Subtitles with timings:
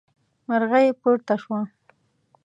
[0.47, 1.59] مرغۍ پورته شوه.